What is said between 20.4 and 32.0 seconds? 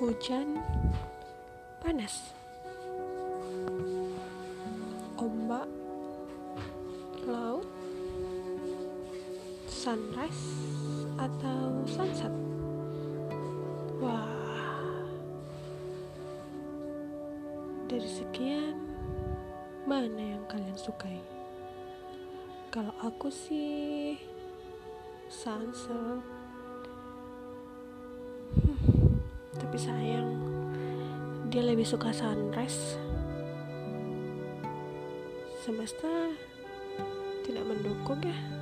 kalian sukai? Kalau aku sih sunset. Sayang, dia lebih